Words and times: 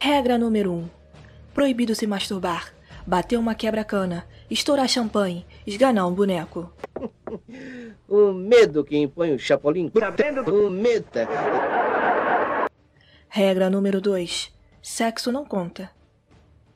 Regra 0.00 0.38
número 0.38 0.72
1. 0.72 0.76
Um. 0.76 0.88
Proibido 1.52 1.92
se 1.92 2.06
masturbar, 2.06 2.72
bater 3.04 3.36
uma 3.36 3.52
quebra-cana, 3.54 4.24
estourar 4.48 4.88
champanhe, 4.88 5.44
esganar 5.66 6.06
um 6.06 6.14
boneco. 6.14 6.72
o 8.08 8.32
medo 8.32 8.84
que 8.84 8.96
impõe 8.96 9.34
o 9.34 9.38
Chapolin. 9.38 9.90
O 10.46 10.70
meta. 10.70 11.28
Regra 13.28 13.68
número 13.68 14.00
2. 14.00 14.52
Sexo 14.80 15.32
não 15.32 15.44
conta. 15.44 15.90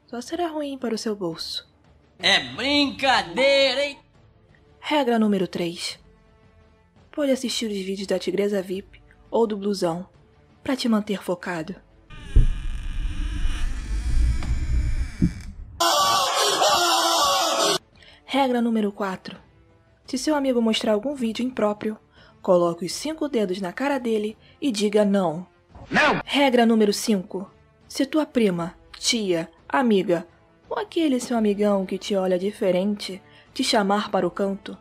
Só 0.08 0.20
será 0.20 0.48
ruim 0.48 0.76
para 0.76 0.94
o 0.94 0.98
seu 0.98 1.14
bolso. 1.14 1.70
É 2.18 2.40
brincadeira, 2.54 3.84
hein? 3.84 3.98
Regra 4.80 5.16
número 5.16 5.46
3. 5.46 5.98
Pode 7.12 7.30
assistir 7.30 7.66
os 7.66 7.78
vídeos 7.78 8.08
da 8.08 8.18
Tigresa 8.18 8.60
VIP 8.60 9.00
ou 9.30 9.46
do 9.46 9.56
Blusão 9.56 10.08
para 10.62 10.74
te 10.74 10.88
manter 10.88 11.22
focado. 11.22 11.76
Regra 18.34 18.62
número 18.62 18.90
4. 18.90 19.36
Se 20.06 20.16
seu 20.16 20.34
amigo 20.34 20.62
mostrar 20.62 20.94
algum 20.94 21.14
vídeo 21.14 21.44
impróprio, 21.44 21.98
coloque 22.40 22.86
os 22.86 22.92
cinco 22.94 23.28
dedos 23.28 23.60
na 23.60 23.74
cara 23.74 23.98
dele 24.00 24.38
e 24.58 24.72
diga 24.72 25.04
não. 25.04 25.46
Não! 25.90 26.22
Regra 26.24 26.64
número 26.64 26.94
5. 26.94 27.46
Se 27.86 28.06
tua 28.06 28.24
prima, 28.24 28.74
tia, 28.98 29.50
amiga 29.68 30.26
ou 30.66 30.78
aquele 30.78 31.20
seu 31.20 31.36
amigão 31.36 31.84
que 31.84 31.98
te 31.98 32.16
olha 32.16 32.38
diferente 32.38 33.20
te 33.52 33.62
chamar 33.62 34.10
para 34.10 34.26
o 34.26 34.30
canto, 34.30 34.78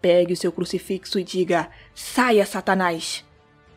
pegue 0.00 0.32
o 0.32 0.36
seu 0.36 0.50
crucifixo 0.50 1.18
e 1.18 1.24
diga: 1.24 1.68
Saia, 1.94 2.46
Satanás! 2.46 3.22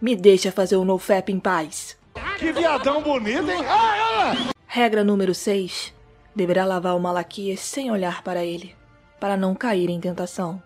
Me 0.01 0.15
deixa 0.15 0.53
fazer 0.53 0.77
o 0.77 0.85
nofap 0.85 1.29
em 1.29 1.37
paz. 1.37 1.97
Que 2.39 2.53
viadão 2.53 3.03
bonito, 3.03 3.51
hein? 3.51 3.65
Ai, 3.67 3.99
ai. 3.99 4.37
Regra 4.65 5.03
número 5.03 5.35
6. 5.35 5.93
Deverá 6.33 6.63
lavar 6.63 6.95
o 6.95 6.99
Malaquias 7.01 7.59
sem 7.59 7.91
olhar 7.91 8.23
para 8.23 8.45
ele 8.45 8.79
para 9.21 9.37
não 9.37 9.53
cair 9.53 9.87
em 9.91 9.99
tentação. 9.99 10.59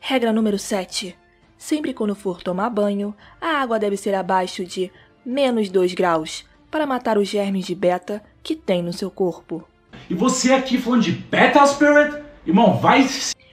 Regra 0.00 0.32
número 0.32 0.58
7. 0.58 1.16
Sempre 1.56 1.94
quando 1.94 2.16
for 2.16 2.42
tomar 2.42 2.68
banho, 2.68 3.14
a 3.40 3.62
água 3.62 3.78
deve 3.78 3.96
ser 3.96 4.16
abaixo 4.16 4.64
de 4.64 4.90
menos 5.24 5.68
2 5.70 5.94
graus 5.94 6.44
para 6.72 6.88
matar 6.88 7.18
os 7.18 7.28
germes 7.28 7.64
de 7.64 7.74
beta 7.74 8.20
que 8.42 8.56
tem 8.56 8.82
no 8.82 8.92
seu 8.92 9.12
corpo. 9.12 9.62
E 10.08 10.14
você 10.14 10.52
aqui 10.52 10.76
falando 10.76 11.02
de 11.02 11.12
beta 11.12 11.64
spirit? 11.64 12.20
Irmão, 12.44 12.76
vai. 12.78 13.06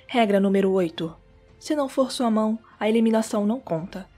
Regra 0.07 0.39
número 0.39 0.71
8. 0.71 1.15
Se 1.59 1.75
não 1.75 1.87
for 1.87 2.11
sua 2.11 2.31
mão, 2.31 2.57
a 2.79 2.89
eliminação 2.89 3.45
não 3.45 3.59
conta. 3.59 4.09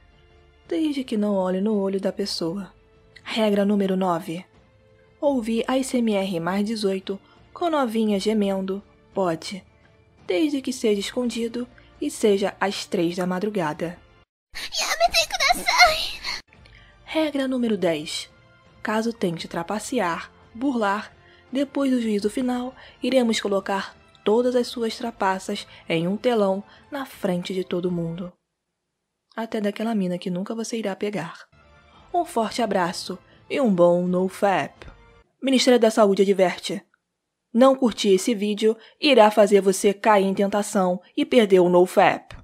Desde 0.70 1.04
que 1.04 1.18
não 1.18 1.36
olhe 1.36 1.60
no 1.60 1.76
olho 1.78 2.00
da 2.00 2.14
pessoa. 2.14 2.72
Regra 3.26 3.66
número 3.66 3.98
9. 3.98 4.46
Ouvir 5.20 5.66
ASMR 5.68 6.40
mais 6.40 6.66
18 6.66 7.20
com 7.54 7.70
novinha 7.70 8.18
gemendo 8.18 8.82
pode 9.14 9.68
desde 10.30 10.62
que 10.62 10.72
seja 10.72 11.00
escondido 11.00 11.68
e 12.00 12.12
seja 12.12 12.56
às 12.62 12.86
três 12.86 13.16
da 13.16 13.26
madrugada. 13.26 14.00
Regra 17.04 17.48
número 17.48 17.76
10. 17.76 18.30
Caso 18.84 19.12
tente 19.12 19.48
trapacear, 19.48 20.32
burlar, 20.54 21.12
depois 21.52 21.92
do 21.92 22.00
juízo 22.00 22.30
final, 22.30 22.76
iremos 23.02 23.42
colocar 23.42 23.98
todas 24.24 24.56
as 24.56 24.68
suas 24.68 24.96
trapaças 24.96 25.66
em 25.90 26.08
um 26.08 26.16
telão 26.16 26.64
na 26.92 27.08
frente 27.08 27.52
de 27.52 27.64
todo 27.64 27.92
mundo. 27.92 28.32
Até 29.36 29.60
daquela 29.60 29.96
mina 29.96 30.20
que 30.20 30.30
nunca 30.30 30.54
você 30.54 30.78
irá 30.78 30.96
pegar. 30.96 31.48
Um 32.14 32.24
forte 32.24 32.62
abraço 32.62 33.18
e 33.50 33.60
um 33.60 33.74
bom 33.74 34.06
NoFap. 34.06 34.86
Ministério 35.42 35.80
da 35.80 35.90
Saúde 35.90 36.22
adverte. 36.22 36.84
Não 37.54 37.76
curtir 37.76 38.14
esse 38.14 38.36
vídeo 38.36 38.78
irá 39.02 39.32
fazer 39.32 39.62
você 39.62 39.94
cair 39.94 40.26
em 40.26 40.34
tentação 40.34 41.02
e 41.18 41.26
perder 41.26 41.60
o 41.60 41.70
NoFap. 41.70 42.39